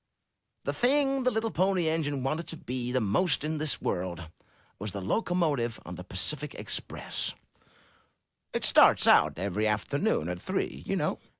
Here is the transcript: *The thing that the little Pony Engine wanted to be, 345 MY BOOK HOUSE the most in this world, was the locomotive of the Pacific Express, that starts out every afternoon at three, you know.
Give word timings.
*The 0.63 0.73
thing 0.73 1.17
that 1.19 1.23
the 1.25 1.31
little 1.31 1.51
Pony 1.51 1.87
Engine 1.87 2.23
wanted 2.23 2.47
to 2.47 2.57
be, 2.57 2.91
345 2.91 3.03
MY 3.03 3.19
BOOK 3.19 3.21
HOUSE 3.29 3.37
the 3.37 3.43
most 3.43 3.43
in 3.53 3.57
this 3.59 3.81
world, 3.83 4.29
was 4.79 4.91
the 4.93 4.99
locomotive 4.99 5.79
of 5.85 5.95
the 5.95 6.03
Pacific 6.03 6.55
Express, 6.55 7.35
that 8.53 8.63
starts 8.63 9.05
out 9.07 9.37
every 9.37 9.67
afternoon 9.67 10.27
at 10.27 10.41
three, 10.41 10.81
you 10.87 10.95
know. 10.95 11.19